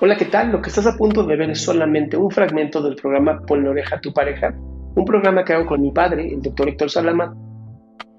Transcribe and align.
Hola, 0.00 0.16
¿qué 0.16 0.26
tal? 0.26 0.52
Lo 0.52 0.62
que 0.62 0.68
estás 0.68 0.86
a 0.86 0.96
punto 0.96 1.24
de 1.24 1.34
ver 1.34 1.50
es 1.50 1.60
solamente 1.60 2.16
un 2.16 2.30
fragmento 2.30 2.80
del 2.80 2.94
programa 2.94 3.42
Ponle 3.44 3.68
oreja 3.68 3.96
a 3.96 4.00
tu 4.00 4.12
pareja, 4.12 4.54
un 4.54 5.04
programa 5.04 5.44
que 5.44 5.54
hago 5.54 5.66
con 5.66 5.82
mi 5.82 5.90
padre, 5.90 6.32
el 6.32 6.40
doctor 6.40 6.68
Héctor 6.68 6.88
Salama, 6.88 7.34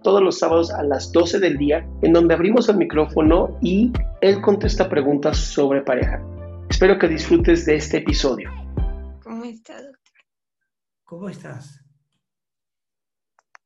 todos 0.03 0.21
los 0.21 0.37
sábados 0.37 0.71
a 0.71 0.83
las 0.83 1.09
12 1.13 1.39
del 1.39 1.57
día, 1.57 1.87
en 2.01 2.11
donde 2.11 2.33
abrimos 2.33 2.67
el 2.67 2.75
micrófono 2.75 3.57
y 3.61 3.93
él 4.19 4.41
contesta 4.41 4.89
preguntas 4.89 5.37
sobre 5.37 5.81
pareja. 5.81 6.21
Espero 6.69 6.99
que 6.99 7.07
disfrutes 7.07 7.65
de 7.65 7.77
este 7.77 7.99
episodio. 7.99 8.51
¿Cómo 9.23 9.45
está, 9.45 9.81
doctor? 9.81 10.19
¿Cómo 11.05 11.29
estás? 11.29 11.79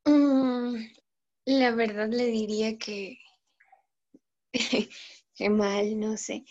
Mm, 0.06 0.76
la 1.46 1.72
verdad 1.72 2.10
le 2.10 2.28
diría 2.28 2.78
que, 2.78 3.18
que 5.34 5.50
mal, 5.50 6.00
no 6.00 6.16
sé. 6.16 6.46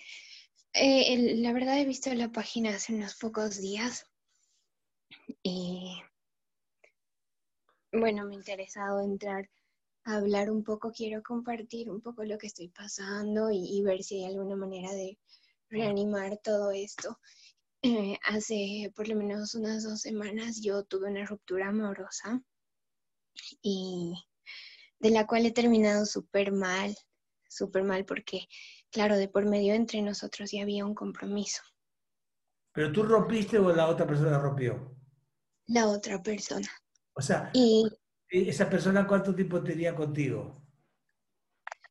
Eh, 0.74 1.36
la 1.36 1.52
verdad 1.52 1.78
he 1.78 1.84
visto 1.84 2.12
la 2.14 2.32
página 2.32 2.70
hace 2.74 2.94
unos 2.94 3.14
pocos 3.16 3.60
días 3.60 4.06
y 5.42 6.00
bueno, 7.92 8.24
me 8.24 8.34
ha 8.34 8.38
interesado 8.38 9.02
entrar 9.02 9.50
a 10.04 10.16
hablar 10.16 10.50
un 10.50 10.64
poco, 10.64 10.90
quiero 10.90 11.22
compartir 11.22 11.90
un 11.90 12.00
poco 12.00 12.24
lo 12.24 12.38
que 12.38 12.46
estoy 12.46 12.68
pasando 12.68 13.50
y, 13.50 13.58
y 13.58 13.82
ver 13.82 14.02
si 14.02 14.24
hay 14.24 14.32
alguna 14.32 14.56
manera 14.56 14.90
de 14.92 15.18
reanimar 15.68 16.38
todo 16.42 16.70
esto. 16.70 17.18
Eh, 17.82 18.16
hace 18.24 18.92
por 18.94 19.08
lo 19.08 19.16
menos 19.16 19.54
unas 19.54 19.82
dos 19.82 20.00
semanas 20.00 20.62
yo 20.62 20.84
tuve 20.84 21.10
una 21.10 21.26
ruptura 21.26 21.68
amorosa 21.68 22.40
y 23.60 24.14
de 25.00 25.10
la 25.10 25.26
cual 25.26 25.44
he 25.44 25.50
terminado 25.50 26.06
súper 26.06 26.52
mal, 26.52 26.96
súper 27.48 27.82
mal 27.82 28.04
porque, 28.04 28.46
claro, 28.92 29.16
de 29.16 29.28
por 29.28 29.44
medio 29.46 29.74
entre 29.74 30.02
nosotros 30.02 30.52
ya 30.52 30.62
había 30.62 30.86
un 30.86 30.94
compromiso. 30.94 31.62
¿Pero 32.74 32.92
tú 32.92 33.02
rompiste 33.02 33.58
o 33.58 33.74
la 33.74 33.88
otra 33.88 34.06
persona 34.06 34.38
rompió? 34.38 34.94
La 35.66 35.88
otra 35.88 36.22
persona. 36.22 36.68
O 37.14 37.20
sea, 37.22 37.50
Y 37.54 37.88
¿esa 38.28 38.68
persona 38.70 39.06
cuánto 39.06 39.34
tiempo 39.34 39.62
tenía 39.62 39.94
contigo? 39.94 40.62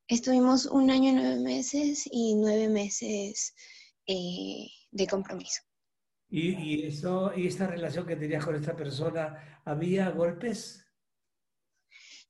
estuvimos 0.07 0.65
un 0.65 0.91
año 0.91 1.09
y 1.09 1.13
nueve 1.13 1.39
meses 1.39 2.03
y 2.11 2.35
nueve 2.35 2.67
meses 2.67 3.55
eh, 4.05 4.67
de 4.91 5.07
compromiso. 5.07 5.61
¿Y, 6.29 6.51
y 6.53 6.87
eso, 6.87 7.31
y 7.35 7.47
esta 7.47 7.67
relación 7.67 8.05
que 8.05 8.15
tenías 8.15 8.43
con 8.45 8.55
esta 8.55 8.75
persona, 8.75 9.61
había 9.65 10.09
golpes? 10.09 10.85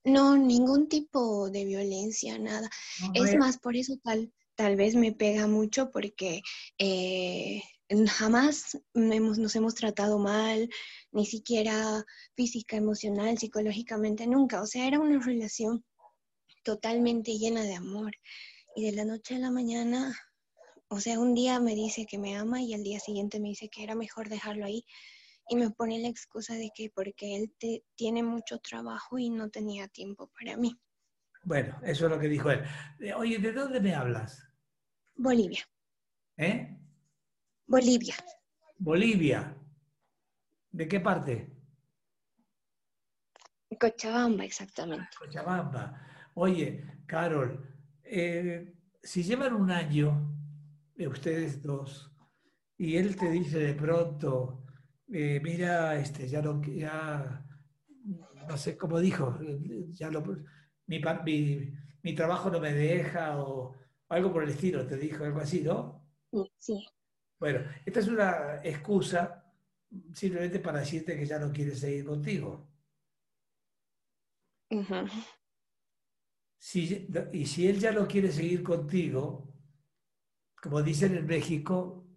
No, 0.03 0.35
ningún 0.37 0.87
tipo 0.89 1.49
de 1.49 1.65
violencia, 1.65 2.37
nada. 2.39 2.69
No, 3.01 3.11
Es 3.13 3.35
más, 3.35 3.57
por 3.59 3.75
eso 3.75 3.93
tal, 4.03 4.33
tal 4.61 4.75
vez 4.75 4.93
me 4.95 5.11
pega 5.11 5.47
mucho 5.47 5.89
porque 5.89 6.43
eh, 6.77 7.63
jamás 8.09 8.77
nos 8.93 9.55
hemos 9.55 9.73
tratado 9.73 10.19
mal, 10.19 10.69
ni 11.11 11.25
siquiera 11.25 12.05
física, 12.35 12.77
emocional, 12.77 13.39
psicológicamente, 13.39 14.27
nunca. 14.27 14.61
O 14.61 14.67
sea, 14.67 14.85
era 14.85 14.99
una 14.99 15.19
relación 15.19 15.83
totalmente 16.63 17.39
llena 17.39 17.63
de 17.63 17.73
amor. 17.73 18.11
Y 18.75 18.85
de 18.85 18.91
la 18.91 19.03
noche 19.03 19.33
a 19.33 19.39
la 19.39 19.49
mañana, 19.49 20.15
o 20.89 20.99
sea, 20.99 21.19
un 21.19 21.33
día 21.33 21.59
me 21.59 21.73
dice 21.73 22.05
que 22.05 22.19
me 22.19 22.37
ama 22.37 22.61
y 22.61 22.75
al 22.75 22.83
día 22.83 22.99
siguiente 22.99 23.39
me 23.39 23.49
dice 23.49 23.67
que 23.67 23.81
era 23.83 23.95
mejor 23.95 24.29
dejarlo 24.29 24.65
ahí. 24.65 24.85
Y 25.49 25.55
me 25.55 25.71
pone 25.71 25.97
la 25.97 26.07
excusa 26.07 26.53
de 26.53 26.69
que 26.75 26.91
porque 26.91 27.35
él 27.35 27.51
te- 27.57 27.83
tiene 27.95 28.21
mucho 28.21 28.59
trabajo 28.59 29.17
y 29.17 29.31
no 29.31 29.49
tenía 29.49 29.87
tiempo 29.87 30.29
para 30.39 30.55
mí. 30.55 30.79
Bueno, 31.43 31.79
eso 31.83 32.05
es 32.05 32.11
lo 32.11 32.19
que 32.19 32.27
dijo 32.27 32.51
él. 32.51 32.61
Oye, 33.17 33.39
¿de 33.39 33.51
dónde 33.53 33.81
me 33.81 33.95
hablas? 33.95 34.50
Bolivia, 35.21 35.63
¿Eh? 36.37 36.75
Bolivia. 37.67 38.15
Bolivia. 38.79 39.55
¿De 40.71 40.87
qué 40.87 40.99
parte? 40.99 41.47
Cochabamba, 43.79 44.43
exactamente. 44.45 45.09
Cochabamba. 45.19 46.01
Oye, 46.33 47.03
Carol, 47.05 47.51
eh, 48.03 48.73
si 49.03 49.21
llevan 49.21 49.53
un 49.53 49.69
año, 49.69 50.35
eh, 50.95 51.07
ustedes 51.07 51.61
dos, 51.61 52.11
y 52.79 52.97
él 52.97 53.15
te 53.15 53.29
dice 53.29 53.59
de 53.59 53.73
pronto, 53.75 54.65
eh, 55.13 55.39
mira, 55.43 55.97
este, 55.97 56.27
ya 56.27 56.41
no, 56.41 56.63
ya, 56.63 57.45
no 58.49 58.57
sé 58.57 58.75
cómo 58.75 58.99
dijo, 58.99 59.37
ya 59.91 60.09
lo, 60.09 60.23
mi- 60.87 60.99
mi 62.01 62.15
trabajo 62.15 62.49
no 62.49 62.59
me 62.59 62.73
deja 62.73 63.37
o 63.39 63.75
algo 64.11 64.31
por 64.31 64.43
el 64.43 64.49
estilo, 64.49 64.85
te 64.85 64.97
dijo 64.97 65.23
algo 65.23 65.39
así, 65.41 65.61
¿no? 65.61 66.07
Sí, 66.31 66.51
Sí, 66.57 66.87
Bueno, 67.39 67.59
esta 67.85 67.99
es 67.99 68.07
una 68.07 68.61
excusa 68.63 69.43
simplemente 70.13 70.59
para 70.59 70.79
decirte 70.79 71.17
que 71.17 71.25
ya 71.25 71.39
no 71.39 71.51
quiere 71.51 71.75
seguir 71.75 72.05
contigo. 72.05 72.69
Si- 76.59 77.07
y 77.33 77.45
si 77.45 77.67
él 77.67 77.79
ya 77.79 77.91
no 77.91 78.07
quiere 78.07 78.31
seguir 78.31 78.63
contigo, 78.63 79.53
como 80.61 80.81
dicen 80.81 81.17
en 81.17 81.25
México, 81.25 82.07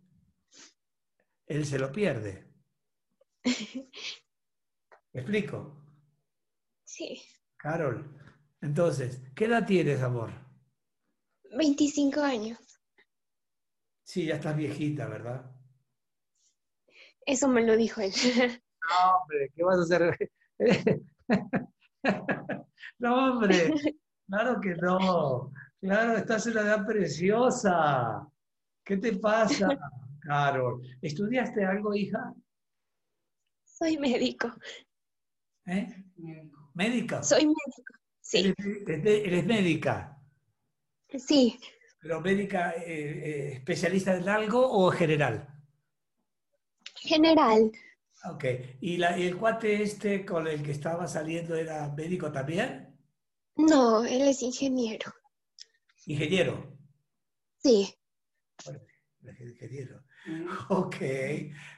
él 1.47 1.65
se 1.65 1.79
lo 1.79 1.91
pierde. 1.91 2.53
¿Me 5.13 5.21
explico? 5.21 5.81
sí. 6.85 7.23
Carol, 7.57 8.05
entonces, 8.61 9.21
¿qué 9.35 9.47
edad 9.47 9.67
tienes, 9.67 10.03
amor? 10.03 10.31
25 11.57 12.21
años. 12.21 12.59
Sí, 14.05 14.27
ya 14.27 14.37
estás 14.37 14.57
viejita, 14.57 15.07
¿verdad? 15.09 15.51
Eso 17.27 17.49
me 17.49 17.63
lo 17.63 17.77
dijo 17.77 18.01
él. 18.01 18.13
No, 18.87 19.17
hombre, 19.23 19.51
¿qué 19.55 19.63
vas 19.65 19.79
a 19.79 19.83
hacer? 19.83 20.31
No, 22.99 23.33
hombre, 23.33 23.73
claro 24.27 24.61
que 24.61 24.75
no. 24.77 25.53
Claro, 25.81 26.17
estás 26.19 26.47
en 26.47 26.53
una 26.53 26.63
edad 26.63 26.87
preciosa. 26.87 28.29
¿Qué 28.85 28.97
te 28.99 29.17
pasa, 29.17 29.69
Carol? 30.21 30.83
¿Estudiaste 31.01 31.65
algo, 31.65 31.95
hija? 31.95 32.33
Soy 33.65 33.99
médico. 33.99 34.53
¿Eh? 35.67 36.05
¿Médica? 36.75 37.23
Soy 37.23 37.47
médico. 37.47 37.95
Sí, 38.21 38.55
Eres, 38.57 38.87
eres- 38.87 39.27
eres 39.27 39.47
médica, 39.47 40.14
sí. 41.19 41.59
pero 42.01 42.21
médica 42.21 42.73
eh, 42.73 42.83
eh, 42.87 43.53
especialista 43.55 44.15
en 44.17 44.29
algo 44.29 44.61
o 44.71 44.91
general. 44.91 45.49
General. 46.97 47.73
Ok. 48.31 48.45
¿Y, 48.81 48.97
la- 48.97 49.19
y 49.19 49.27
el 49.27 49.37
cuate 49.37 49.83
este 49.83 50.25
con 50.25 50.47
el 50.47 50.63
que 50.63 50.71
estaba 50.73 51.07
saliendo 51.07 51.55
era 51.57 51.89
médico 51.95 52.31
también? 52.33 52.99
No, 53.57 54.05
él 54.05 54.23
es 54.23 54.43
ingeniero. 54.43 55.13
Ingeniero. 56.07 56.77
Sí. 57.59 57.95
ingeniero. 59.41 60.03
Ok, 60.69 60.97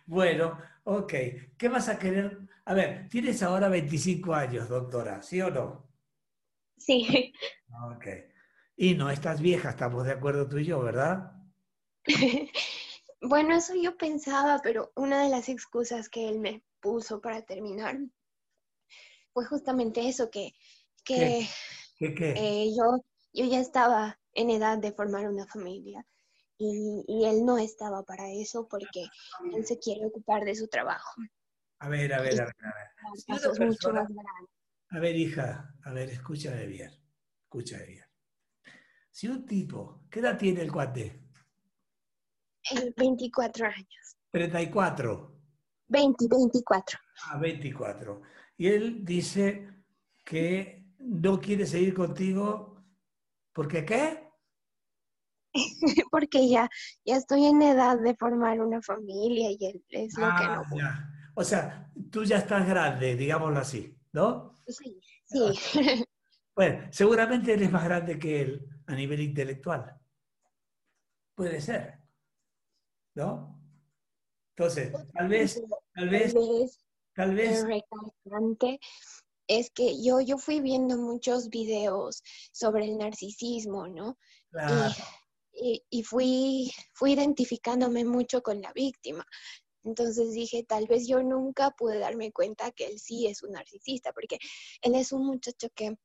bueno, 0.07 0.59
ok. 0.85 1.13
¿Qué 1.57 1.69
vas 1.69 1.89
a 1.89 1.99
querer? 1.99 2.39
A 2.65 2.75
ver, 2.75 3.09
tienes 3.09 3.43
ahora 3.43 3.69
25 3.69 4.35
años, 4.35 4.69
doctora, 4.69 5.23
¿sí 5.23 5.41
o 5.41 5.51
no? 5.51 5.89
Sí. 6.77 7.33
Ok. 7.93 8.07
Y 8.77 8.95
no 8.95 9.11
estás 9.11 9.41
vieja, 9.43 9.71
estamos 9.71 10.05
de 10.07 10.13
acuerdo 10.13 10.49
tú 10.49 10.59
y 10.59 10.65
yo, 10.65 10.81
¿verdad? 10.81 11.33
bueno, 13.21 13.55
eso 13.55 13.75
yo 13.75 13.97
pensaba, 13.97 14.61
pero 14.63 14.93
una 14.97 15.23
de 15.23 15.29
las 15.31 15.49
excusas 15.49 16.09
que 16.09 16.29
él 16.29 16.39
me 16.41 16.63
puso 16.81 17.21
para 17.21 17.43
terminar 17.43 17.99
fue 19.33 19.45
justamente 19.47 20.09
eso, 20.09 20.31
que, 20.31 20.53
que 21.05 21.47
¿Qué, 21.99 22.15
qué? 22.15 22.33
eh, 22.35 22.69
yo, 22.77 22.99
yo 23.33 23.45
ya 23.47 23.61
estaba 23.61 24.19
en 24.35 24.51
edad 24.51 24.79
de 24.79 24.93
formar 24.93 25.29
una 25.29 25.47
familia 25.47 26.07
y, 26.59 27.05
y 27.09 27.27
él 27.27 27.45
no 27.45 27.59
estaba 27.59 28.05
para 28.05 28.31
eso 28.33 28.69
porque 28.69 29.07
él 29.55 29.67
se 29.67 29.79
quiere 29.79 30.07
ocupar 30.07 30.45
de 30.45 30.55
su 30.55 30.69
trabajo. 30.69 31.21
A 31.81 31.89
ver, 31.89 32.13
a 32.13 32.21
ver, 32.21 32.41
a 32.41 32.45
ver. 32.45 32.55
A 32.59 33.11
ver, 33.35 33.55
Si 33.55 33.61
mucho 33.63 33.93
más 33.93 34.09
a 34.91 34.99
ver, 34.99 35.17
hija, 35.17 35.75
a 35.85 35.93
ver, 35.93 36.11
escúchame 36.11 36.67
bien, 36.67 36.91
escúchame 37.45 37.87
bien. 37.87 38.06
Si 39.17 39.27
un 39.29 39.47
tipo, 39.47 40.03
¿qué 40.11 40.21
edad 40.21 40.37
tiene 40.37 40.61
el 40.61 40.71
cuate? 40.71 41.23
Eh, 42.71 42.93
24 42.99 43.67
años. 43.67 44.17
34 44.31 45.41
20, 45.89 46.27
24. 46.29 46.99
a 47.31 47.39
24. 47.39 48.21
Y 48.59 48.67
él 48.67 49.07
dice 49.07 49.71
que 50.23 50.85
no 50.99 51.41
quiere 51.41 51.65
seguir 51.65 51.95
contigo 51.95 52.85
porque 53.55 53.87
¿qué? 53.87 54.29
porque 56.11 56.51
ya, 56.51 56.69
ya 57.07 57.17
estoy 57.17 57.47
en 57.47 57.63
edad 57.63 57.99
de 57.99 58.15
formar 58.17 58.61
una 58.61 58.83
familia 58.83 59.51
y 59.51 59.65
él 59.65 59.83
es 59.89 60.13
lo 60.19 60.27
que 60.27 60.45
Ah, 60.45 60.63
no 60.71 60.77
ya. 60.77 61.11
O 61.35 61.43
sea, 61.43 61.91
tú 62.11 62.23
ya 62.23 62.37
estás 62.37 62.69
grande, 62.69 63.17
digámoslo 63.17 63.61
así, 63.61 63.99
¿no? 64.13 64.53
Sí, 64.69 65.01
sí. 65.25 65.39
Bueno, 66.55 66.89
seguramente 66.91 67.53
eres 67.53 67.71
más 67.71 67.85
grande 67.85 68.19
que 68.19 68.41
él 68.41 68.76
a 68.87 68.95
nivel 68.95 69.21
intelectual. 69.21 69.99
Puede 71.35 71.61
ser, 71.61 72.01
¿no? 73.15 73.61
Entonces, 74.57 74.93
tal 75.13 75.29
vez, 75.29 75.63
tal 75.95 76.09
vez, 76.09 76.35
tal 77.15 77.35
vez, 77.35 77.63
recalcante 77.65 78.81
es 79.49 79.71
que 79.71 80.03
yo, 80.03 80.21
yo 80.21 80.39
fui 80.39 80.61
viendo 80.61 80.97
muchos 80.97 81.51
videos 81.51 82.23
sobre 82.53 82.87
el 82.87 82.99
narcisismo, 82.99 83.87
¿no? 83.87 84.19
claro, 84.51 84.95
Y, 85.53 85.85
y 85.89 86.03
fui, 86.03 86.73
fui 86.95 87.13
identificándome 87.13 88.05
mucho 88.05 88.43
con 88.43 88.61
la 88.61 88.73
víctima. 88.73 89.25
Entonces 89.85 90.33
dije, 90.33 90.65
tal 90.65 90.87
vez 90.89 91.07
yo 91.07 91.23
nunca 91.23 91.71
pude 91.71 91.99
darme 91.99 92.33
cuenta 92.33 92.73
que 92.73 92.87
él 92.87 92.99
sí 92.99 93.29
es 93.29 93.43
un 93.43 93.53
narcisista, 93.53 94.13
porque 94.13 94.39
él 94.83 94.97
es 94.97 95.13
un 95.13 95.25
muchacho 95.25 95.69
que 95.75 95.97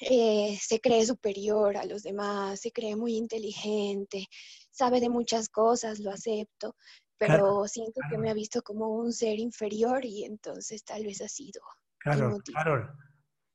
eh, 0.00 0.58
se 0.60 0.80
cree 0.80 1.04
superior 1.04 1.76
a 1.76 1.84
los 1.84 2.02
demás, 2.02 2.60
se 2.60 2.72
cree 2.72 2.96
muy 2.96 3.16
inteligente, 3.16 4.26
sabe 4.70 5.00
de 5.00 5.08
muchas 5.08 5.48
cosas, 5.48 6.00
lo 6.00 6.10
acepto, 6.10 6.76
pero 7.18 7.36
Claro, 7.36 7.68
siento 7.68 8.00
que 8.08 8.18
me 8.18 8.30
ha 8.30 8.34
visto 8.34 8.62
como 8.62 8.88
un 8.88 9.12
ser 9.12 9.38
inferior 9.38 10.04
y 10.04 10.24
entonces 10.24 10.84
tal 10.84 11.04
vez 11.04 11.20
ha 11.20 11.28
sido. 11.28 11.60
Carol, 11.98 12.90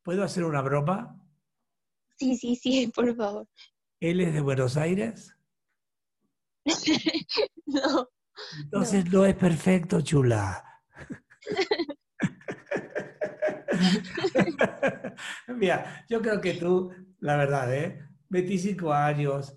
¿puedo 0.04 0.24
hacer 0.24 0.44
una 0.44 0.62
broma? 0.62 1.20
Sí, 2.18 2.36
sí, 2.38 2.56
sí, 2.56 2.88
por 2.96 3.16
favor. 3.16 3.48
Él 4.00 4.20
es 4.20 4.34
de 4.34 4.42
Buenos 4.42 4.76
Aires, 4.76 5.34
No, 7.66 8.10
entonces 8.64 9.12
no, 9.12 9.26
es 9.26 9.36
perfecto, 9.36 10.02
chula. 10.02 10.82
Mira, 15.48 16.06
yo 16.10 16.22
creo 16.22 16.42
que 16.42 16.54
tú, 16.56 16.92
la 17.20 17.38
verdad, 17.38 17.74
¿eh? 17.74 18.00
25 18.30 18.92
años, 18.94 19.56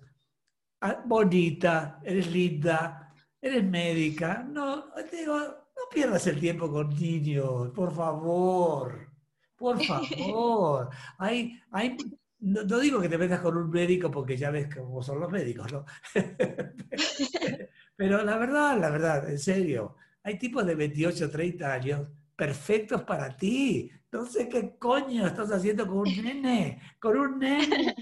ah, 0.80 1.02
bonita, 1.04 2.00
eres 2.04 2.30
linda, 2.30 3.14
eres 3.40 3.64
médica. 3.64 4.42
No, 4.48 4.86
digo, 5.10 5.38
no 5.38 5.82
pierdas 5.92 6.26
el 6.26 6.40
tiempo 6.40 6.70
con 6.70 6.90
niños, 6.90 7.70
por 7.70 7.94
favor. 7.94 9.10
Por 9.56 9.82
favor. 9.82 10.90
Hay, 11.18 11.58
hay, 11.70 11.96
no, 12.40 12.62
no 12.64 12.78
digo 12.78 13.00
que 13.00 13.08
te 13.08 13.16
metas 13.16 13.40
con 13.40 13.56
un 13.56 13.70
médico 13.70 14.10
porque 14.10 14.36
ya 14.36 14.50
ves 14.50 14.68
cómo 14.74 15.02
son 15.02 15.20
los 15.20 15.30
médicos, 15.30 15.72
¿no? 15.72 15.84
Pero 17.96 18.22
la 18.22 18.36
verdad, 18.36 18.78
la 18.78 18.90
verdad, 18.90 19.30
en 19.30 19.38
serio, 19.38 19.96
hay 20.22 20.38
tipos 20.38 20.66
de 20.66 20.74
28, 20.74 21.30
30 21.30 21.72
años 21.72 22.08
perfectos 22.36 23.02
para 23.02 23.36
ti. 23.36 23.90
No 24.12 24.24
sé 24.26 24.48
qué 24.48 24.76
coño 24.78 25.26
estás 25.26 25.50
haciendo 25.50 25.86
con 25.86 25.98
un 25.98 26.04
nene, 26.22 26.80
con 27.00 27.16
un 27.18 27.38
nene. 27.38 27.94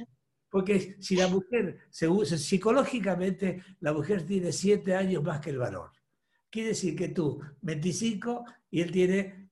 Porque 0.50 0.96
si 1.00 1.16
la 1.16 1.26
mujer, 1.28 1.78
se 1.90 2.06
usa- 2.08 2.38
psicológicamente, 2.38 3.62
la 3.80 3.92
mujer 3.92 4.24
tiene 4.24 4.52
7 4.52 4.94
años 4.94 5.22
más 5.22 5.40
que 5.40 5.50
el 5.50 5.58
varón. 5.58 5.90
Quiere 6.50 6.68
decir 6.68 6.94
que 6.94 7.08
tú, 7.08 7.40
25, 7.62 8.44
y 8.70 8.80
él 8.80 8.92
tiene, 8.92 9.50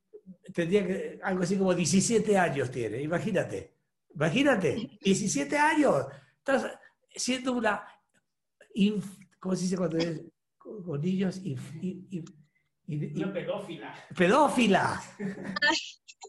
tendría 0.54 0.86
que, 0.86 1.18
algo 1.22 1.42
así 1.42 1.56
como 1.56 1.74
17 1.74 2.38
años 2.38 2.70
tiene, 2.70 3.02
imagínate. 3.02 3.74
Imagínate, 4.14 4.90
17 5.02 5.56
años. 5.58 6.06
Estás 6.38 6.70
siendo 7.14 7.54
una, 7.54 7.82
inf- 8.76 9.18
¿cómo 9.40 9.56
se 9.56 9.62
dice 9.64 9.76
cuando 9.76 9.96
es 9.98 10.22
con 10.56 11.00
niños? 11.00 11.42
Inf- 11.42 11.82
in- 12.10 12.24
in- 12.86 13.02
in- 13.04 13.18
in- 13.18 13.32
pedófila. 13.32 13.94
pedófila. 14.16 15.00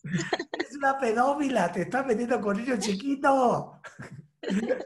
Es 0.03 0.75
una 0.75 0.97
pedófila, 0.99 1.71
te 1.71 1.83
estás 1.83 2.05
metiendo 2.05 2.41
con 2.41 2.57
niños 2.57 2.79
chiquitos. 2.79 3.67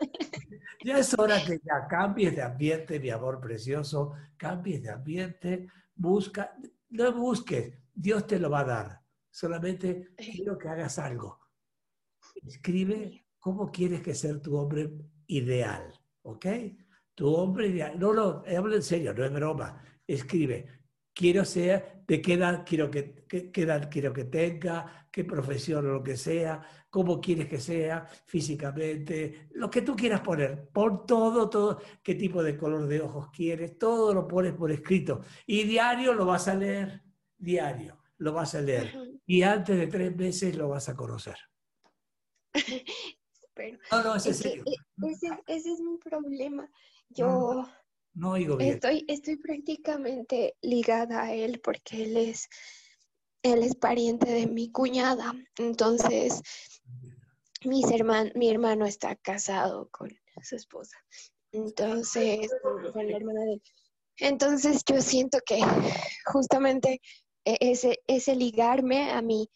Ya 0.83 0.99
es 0.99 1.17
hora 1.19 1.43
que 1.43 1.57
ya 1.65 1.85
cambies 1.89 2.35
de 2.35 2.43
ambiente, 2.43 2.99
mi 2.99 3.09
amor 3.09 3.41
precioso, 3.41 4.13
cambies 4.37 4.83
de 4.83 4.91
ambiente, 4.91 5.67
busca, 5.95 6.55
no 6.91 7.11
busques, 7.11 7.73
Dios 7.93 8.25
te 8.27 8.39
lo 8.39 8.49
va 8.49 8.59
a 8.61 8.63
dar. 8.65 9.01
Solamente 9.29 10.11
quiero 10.15 10.57
que 10.57 10.69
hagas 10.69 10.97
algo. 10.99 11.39
Escribe 12.45 13.25
cómo 13.39 13.69
quieres 13.69 14.01
que 14.01 14.13
sea 14.13 14.39
tu 14.41 14.55
hombre 14.55 14.89
ideal, 15.25 15.91
¿ok? 16.21 16.45
Tu 17.15 17.27
hombre 17.35 17.67
ideal. 17.67 17.99
No, 17.99 18.13
no, 18.13 18.43
hablo 18.47 18.75
en 18.75 18.83
serio, 18.83 19.13
no 19.13 19.25
es 19.25 19.33
broma. 19.33 19.83
Escribe, 20.05 20.83
quiero 21.17 21.43
ser, 21.43 22.03
de 22.07 22.21
qué 22.21 22.33
edad 22.33 22.63
quiero 22.63 22.91
que, 22.91 23.25
qué, 23.27 23.51
qué 23.51 23.61
edad 23.63 23.89
quiero 23.91 24.13
que 24.13 24.25
tenga, 24.25 25.07
qué 25.11 25.23
profesión 25.25 25.87
o 25.87 25.93
lo 25.93 26.03
que 26.03 26.15
sea, 26.15 26.61
cómo 26.91 27.19
quieres 27.19 27.47
que 27.47 27.59
sea 27.59 28.05
físicamente, 28.27 29.47
lo 29.53 29.67
que 29.67 29.81
tú 29.81 29.95
quieras 29.95 30.21
poner. 30.21 30.69
Pon 30.69 31.07
todo, 31.07 31.49
todo, 31.49 31.81
qué 32.03 32.13
tipo 32.13 32.43
de 32.43 32.55
color 32.55 32.85
de 32.85 33.01
ojos 33.01 33.29
quieres, 33.31 33.79
todo 33.79 34.13
lo 34.13 34.27
pones 34.27 34.53
por 34.53 34.71
escrito. 34.71 35.21
Y 35.47 35.63
diario 35.63 36.13
lo 36.13 36.27
vas 36.27 36.47
a 36.47 36.53
leer, 36.53 37.01
diario 37.35 37.97
lo 38.19 38.33
vas 38.33 38.53
a 38.53 38.61
leer. 38.61 38.93
Y 39.25 39.41
antes 39.41 39.75
de 39.75 39.87
tres 39.87 40.15
meses 40.15 40.55
lo 40.55 40.69
vas 40.69 40.87
a 40.89 40.95
conocer. 40.95 41.37
pero 43.55 43.77
No, 43.91 44.03
no, 44.03 44.15
es 44.15 44.25
en 44.27 44.31
es 44.31 44.37
serio. 44.37 44.63
e- 44.67 45.07
ese, 45.11 45.27
ese 45.47 45.73
es 45.73 45.79
mi 45.79 45.97
problema. 45.97 46.69
Yo 47.09 47.25
No 47.27 47.69
oigo 48.23 48.57
bien. 48.57 48.73
estoy, 48.73 49.05
estoy 49.07 49.37
prácticamente 49.37 50.55
ligada 50.61 51.23
a 51.23 51.33
él 51.33 51.59
porque 51.63 52.03
él 52.03 52.17
es, 52.17 52.47
él 53.43 53.63
es 53.63 53.75
pariente 53.75 54.29
de 54.31 54.47
mi 54.47 54.71
cuñada. 54.71 55.33
Entonces, 55.57 56.41
mis 57.65 57.85
herman- 57.85 58.31
mi 58.35 58.49
hermano 58.49 58.85
está 58.85 59.15
casado 59.15 59.89
con 59.91 60.09
su 60.43 60.55
esposa. 60.55 60.97
Entonces, 61.51 62.51
con 62.93 63.07
la 63.07 63.17
hermana 63.17 63.41
de 63.41 63.53
él. 63.53 63.61
Entonces, 64.19 64.83
yo 64.89 65.01
siento 65.01 65.39
que 65.45 65.59
justamente 66.25 66.99
e- 67.45 67.57
ese, 67.61 67.99
ese 68.07 68.35
ligarme 68.35 69.11
a 69.11 69.21
mí 69.21 69.49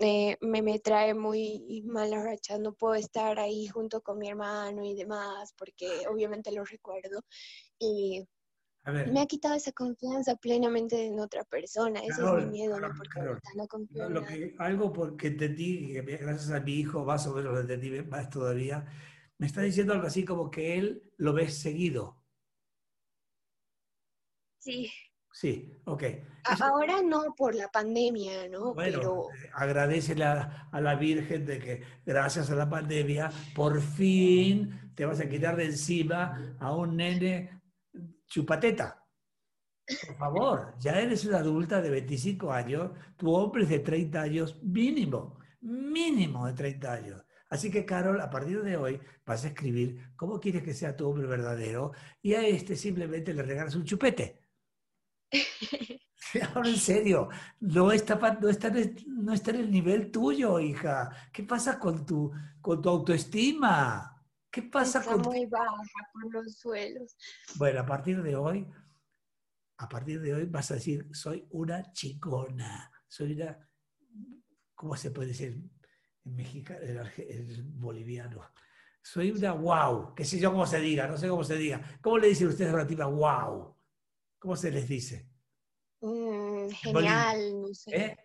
eh, 0.00 0.36
me, 0.40 0.60
me 0.60 0.78
trae 0.80 1.14
muy 1.14 1.82
mala 1.86 2.22
racha. 2.22 2.58
No 2.58 2.74
puedo 2.74 2.94
estar 2.94 3.38
ahí 3.38 3.66
junto 3.68 4.02
con 4.02 4.18
mi 4.18 4.28
hermano 4.28 4.84
y 4.84 4.94
demás 4.94 5.54
porque 5.56 6.06
obviamente 6.10 6.50
lo 6.52 6.64
recuerdo. 6.64 7.20
Y 7.78 8.26
A 8.84 8.90
ver, 8.90 9.12
me 9.12 9.20
ha 9.20 9.26
quitado 9.26 9.54
esa 9.54 9.72
confianza 9.72 10.36
plenamente 10.36 11.06
en 11.06 11.18
otra 11.20 11.44
persona. 11.44 12.00
Ese 12.00 12.22
es 12.22 12.32
mi 12.32 12.46
miedo, 12.46 12.78
¿no? 12.80 12.88
Porque 12.88 13.08
Carol, 13.10 13.40
no 13.56 13.66
confío 13.66 14.08
lo- 14.10 14.24
que, 14.26 14.54
algo 14.58 14.92
porque 14.92 15.28
entendí, 15.28 15.92
que 15.92 16.02
me- 16.02 16.16
gracias 16.16 16.50
a 16.50 16.60
mi 16.60 16.74
hijo, 16.74 17.04
más 17.04 17.26
o 17.26 17.34
menos 17.34 17.52
lo 17.52 17.60
entendí 17.60 17.90
más 18.02 18.30
todavía, 18.30 18.84
me 19.38 19.46
está 19.46 19.62
diciendo 19.62 19.92
algo 19.92 20.06
así 20.06 20.24
como 20.24 20.50
que 20.50 20.78
él 20.78 21.12
lo 21.16 21.32
ve 21.32 21.48
seguido. 21.50 22.22
Sí, 24.58 24.90
Sí, 25.32 25.72
ok. 25.84 26.04
Ahora 26.60 27.02
no 27.02 27.34
por 27.36 27.56
la 27.56 27.68
pandemia, 27.68 28.48
¿no? 28.48 28.72
Bueno, 28.72 28.98
Pero 29.00 29.28
agradecele 29.54 30.22
a, 30.24 30.68
a 30.70 30.80
la 30.80 30.94
Virgen 30.94 31.44
de 31.44 31.58
que 31.58 31.82
gracias 32.06 32.50
a 32.50 32.54
la 32.54 32.70
pandemia 32.70 33.32
por 33.52 33.80
fin 33.80 34.92
te 34.94 35.04
vas 35.04 35.18
a 35.18 35.28
quitar 35.28 35.56
de 35.56 35.64
encima 35.64 36.56
a 36.60 36.72
un 36.76 36.96
nene 36.96 37.50
chupateta. 38.26 39.00
Por 40.06 40.16
favor, 40.16 40.74
ya 40.78 40.98
eres 41.00 41.24
una 41.26 41.38
adulta 41.38 41.80
de 41.82 41.90
25 41.90 42.50
años, 42.52 42.90
tu 43.16 43.30
hombre 43.34 43.64
es 43.64 43.68
de 43.68 43.80
30 43.80 44.22
años 44.22 44.58
mínimo, 44.62 45.38
mínimo 45.60 46.46
de 46.46 46.54
30 46.54 46.92
años. 46.94 47.22
Así 47.50 47.70
que, 47.70 47.84
Carol, 47.84 48.20
a 48.20 48.30
partir 48.30 48.62
de 48.62 48.76
hoy 48.76 49.00
vas 49.26 49.44
a 49.44 49.48
escribir 49.48 50.12
cómo 50.16 50.40
quieres 50.40 50.62
que 50.62 50.72
sea 50.74 50.96
tu 50.96 51.06
hombre 51.08 51.26
verdadero 51.26 51.92
y 52.22 52.34
a 52.34 52.46
este 52.46 52.76
simplemente 52.76 53.34
le 53.34 53.42
regalas 53.42 53.74
un 53.76 53.84
chupete. 53.84 54.40
Ahora 56.54 56.68
en 56.68 56.76
serio, 56.76 57.28
no 57.60 57.92
está, 57.92 58.16
no, 58.40 58.48
está, 58.48 58.68
en 58.68 58.76
el- 58.76 59.04
no 59.08 59.32
está 59.32 59.50
en 59.50 59.60
el 59.60 59.70
nivel 59.70 60.10
tuyo, 60.10 60.58
hija. 60.60 61.10
¿Qué 61.32 61.42
pasa 61.44 61.78
con 61.78 62.04
tu, 62.06 62.32
con 62.60 62.80
tu 62.82 62.88
autoestima? 62.88 64.13
¿Qué 64.54 64.62
pasa 64.62 65.00
está 65.00 65.14
con 65.14 65.22
muy 65.22 65.46
baja 65.46 65.82
por 66.12 66.32
los 66.32 66.58
suelos. 66.58 67.16
Bueno, 67.56 67.80
a 67.80 67.86
partir 67.86 68.22
de 68.22 68.36
hoy, 68.36 68.64
a 69.78 69.88
partir 69.88 70.20
de 70.20 70.32
hoy 70.32 70.44
vas 70.44 70.70
a 70.70 70.74
decir, 70.74 71.08
soy 71.12 71.44
una 71.50 71.90
chicona, 71.92 72.88
soy 73.08 73.32
una, 73.32 73.68
¿cómo 74.76 74.96
se 74.96 75.10
puede 75.10 75.28
decir 75.28 75.60
en 76.24 76.36
mexicano, 76.36 76.78
en, 76.84 77.80
boliviano? 77.80 78.48
Soy 79.02 79.32
una 79.32 79.54
wow, 79.54 80.14
qué 80.14 80.24
sé 80.24 80.38
yo 80.38 80.52
cómo 80.52 80.66
se 80.68 80.78
diga, 80.78 81.08
no 81.08 81.18
sé 81.18 81.26
cómo 81.26 81.42
se 81.42 81.56
diga. 81.56 81.98
¿Cómo 82.00 82.18
le 82.18 82.28
dicen 82.28 82.46
ustedes 82.46 82.70
a 82.70 82.74
una 82.74 82.86
tipa 82.86 83.06
wow? 83.06 83.76
¿Cómo 84.38 84.54
se 84.54 84.70
les 84.70 84.86
dice? 84.86 85.28
Mm, 86.00 86.68
genial, 86.70 87.60
no 87.60 87.74
sé. 87.74 87.90
¿Eh? 87.96 88.23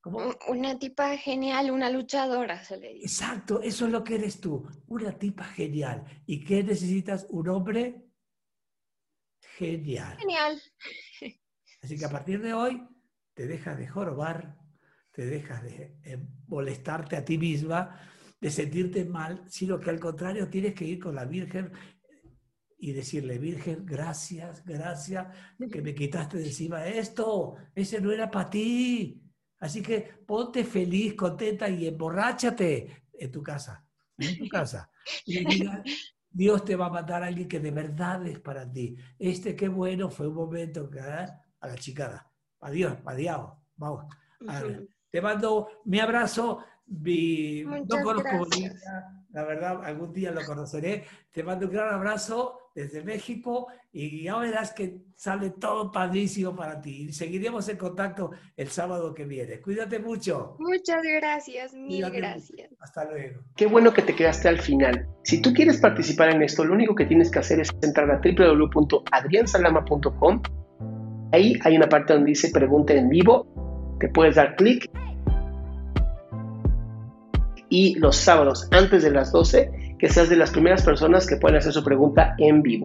¿Cómo? 0.00 0.18
Un- 0.18 0.36
Una 0.48 0.78
tipa 0.78 1.16
genial, 1.16 1.70
una 1.70 1.90
luchadora, 1.90 2.62
se 2.64 2.76
le 2.78 2.94
dice. 2.94 3.06
Exacto, 3.06 3.60
eso 3.62 3.86
es 3.86 3.92
lo 3.92 4.02
que 4.02 4.14
eres 4.16 4.40
tú, 4.40 4.66
una 4.86 5.18
tipa 5.18 5.44
genial. 5.44 6.04
¿Y 6.26 6.44
qué 6.44 6.62
necesitas? 6.62 7.26
Un 7.30 7.48
hombre 7.48 8.06
genial. 9.58 10.16
Genial. 10.18 10.60
Así 11.82 11.96
que 11.98 12.04
a 12.04 12.10
partir 12.10 12.40
de 12.42 12.52
hoy 12.52 12.82
te 13.34 13.46
dejas 13.46 13.78
de 13.78 13.86
jorobar, 13.88 14.56
te 15.12 15.26
dejas 15.26 15.62
de 15.62 15.98
eh, 16.04 16.18
molestarte 16.46 17.16
a 17.16 17.24
ti 17.24 17.38
misma, 17.38 18.00
de 18.40 18.50
sentirte 18.50 19.04
mal, 19.04 19.44
sino 19.48 19.78
que 19.78 19.90
al 19.90 20.00
contrario 20.00 20.48
tienes 20.48 20.74
que 20.74 20.84
ir 20.84 20.98
con 20.98 21.14
la 21.14 21.24
Virgen 21.24 21.72
y 22.78 22.92
decirle, 22.92 23.38
Virgen, 23.38 23.84
gracias, 23.84 24.64
gracias, 24.64 25.26
que 25.70 25.82
me 25.82 25.94
quitaste 25.94 26.38
de 26.38 26.46
encima 26.46 26.86
esto, 26.86 27.56
ese 27.74 28.00
no 28.00 28.10
era 28.10 28.30
para 28.30 28.48
ti. 28.48 29.22
Así 29.60 29.82
que 29.82 30.00
ponte 30.26 30.64
feliz, 30.64 31.14
contenta 31.14 31.68
y 31.68 31.86
emborráchate 31.86 33.04
en 33.12 33.30
tu 33.30 33.42
casa, 33.42 33.84
en 34.18 34.38
tu 34.38 34.48
casa. 34.48 34.90
Y 35.26 35.44
diga, 35.44 35.82
Dios 36.30 36.64
te 36.64 36.76
va 36.76 36.86
a 36.86 36.90
mandar 36.90 37.22
a 37.22 37.26
alguien 37.26 37.46
que 37.48 37.60
de 37.60 37.70
verdad 37.70 38.26
es 38.26 38.40
para 38.40 38.70
ti. 38.70 38.96
Este 39.18 39.54
qué 39.54 39.68
bueno 39.68 40.10
fue 40.10 40.28
un 40.28 40.34
momento 40.34 40.88
que 40.88 40.98
¿eh? 40.98 41.26
a 41.60 41.66
la 41.68 41.74
chicada. 41.76 42.30
Adiós, 42.60 42.96
adiós. 43.04 43.52
Vamos. 43.76 44.06
A 44.48 44.62
ver. 44.62 44.88
Te 45.10 45.20
mando 45.20 45.68
mi 45.84 45.98
abrazo. 46.00 46.64
mi- 46.86 47.62
no 47.64 48.02
conozco. 48.02 48.38
Bolivia, 48.38 48.72
la 49.30 49.44
verdad, 49.44 49.84
algún 49.84 50.12
día 50.12 50.30
lo 50.32 50.44
conoceré. 50.44 51.04
Te 51.30 51.42
mando 51.42 51.66
un 51.66 51.72
gran 51.72 51.92
abrazo 51.94 52.59
desde 52.74 53.02
México 53.02 53.68
y 53.92 54.24
ya 54.24 54.36
verás 54.38 54.72
que 54.72 54.98
sale 55.16 55.50
todo 55.50 55.90
padrísimo 55.90 56.54
para 56.54 56.80
ti. 56.80 57.06
Y 57.08 57.12
seguiremos 57.12 57.68
en 57.68 57.76
contacto 57.76 58.30
el 58.56 58.68
sábado 58.68 59.12
que 59.14 59.24
viene. 59.24 59.60
Cuídate 59.60 59.98
mucho. 59.98 60.54
Muchas 60.58 61.02
gracias, 61.02 61.74
mil 61.74 61.88
Cuídate 61.88 62.12
mucho. 62.12 62.20
gracias. 62.20 62.70
Hasta 62.80 63.04
luego. 63.04 63.40
Qué 63.56 63.66
bueno 63.66 63.92
que 63.92 64.02
te 64.02 64.14
quedaste 64.14 64.48
al 64.48 64.60
final. 64.60 65.08
Si 65.24 65.42
tú 65.42 65.52
quieres 65.52 65.80
participar 65.80 66.30
en 66.30 66.42
esto, 66.42 66.64
lo 66.64 66.74
único 66.74 66.94
que 66.94 67.06
tienes 67.06 67.28
que 67.30 67.40
hacer 67.40 67.60
es 67.60 67.70
entrar 67.82 68.10
a 68.10 68.20
www.adriansalama.com. 68.22 70.42
Ahí 71.32 71.54
hay 71.62 71.76
una 71.76 71.88
parte 71.88 72.12
donde 72.12 72.30
dice 72.30 72.50
pregunta 72.50 72.92
en 72.94 73.08
vivo. 73.08 73.96
Te 74.00 74.08
puedes 74.08 74.34
dar 74.36 74.56
clic. 74.56 74.88
Y 77.68 77.96
los 78.00 78.16
sábados, 78.16 78.68
antes 78.72 79.04
de 79.04 79.12
las 79.12 79.30
12, 79.30 79.70
que 80.00 80.08
seas 80.08 80.30
de 80.30 80.36
las 80.36 80.50
primeras 80.50 80.82
personas 80.82 81.26
que 81.26 81.36
pueden 81.36 81.58
hacer 81.58 81.72
su 81.72 81.84
pregunta 81.84 82.34
en 82.38 82.62
vivo. 82.62 82.84